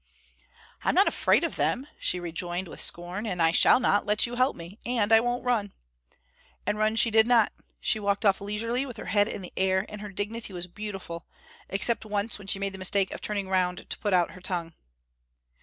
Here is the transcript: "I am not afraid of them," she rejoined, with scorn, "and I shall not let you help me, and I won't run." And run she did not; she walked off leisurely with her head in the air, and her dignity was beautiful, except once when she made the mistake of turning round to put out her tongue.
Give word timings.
"I 0.83 0.89
am 0.89 0.95
not 0.95 1.07
afraid 1.07 1.43
of 1.43 1.57
them," 1.57 1.85
she 1.99 2.19
rejoined, 2.19 2.67
with 2.67 2.81
scorn, 2.81 3.27
"and 3.27 3.39
I 3.39 3.51
shall 3.51 3.79
not 3.79 4.03
let 4.03 4.25
you 4.25 4.33
help 4.33 4.55
me, 4.55 4.79
and 4.83 5.13
I 5.13 5.19
won't 5.19 5.43
run." 5.45 5.73
And 6.65 6.79
run 6.79 6.95
she 6.95 7.11
did 7.11 7.27
not; 7.27 7.53
she 7.79 7.99
walked 7.99 8.25
off 8.25 8.41
leisurely 8.41 8.83
with 8.83 8.97
her 8.97 9.05
head 9.13 9.27
in 9.27 9.43
the 9.43 9.53
air, 9.55 9.85
and 9.87 10.01
her 10.01 10.09
dignity 10.09 10.53
was 10.53 10.65
beautiful, 10.65 11.27
except 11.69 12.03
once 12.03 12.39
when 12.39 12.47
she 12.47 12.57
made 12.57 12.73
the 12.73 12.79
mistake 12.79 13.13
of 13.13 13.21
turning 13.21 13.47
round 13.47 13.87
to 13.91 13.99
put 13.99 14.11
out 14.11 14.31
her 14.31 14.41
tongue. 14.41 14.73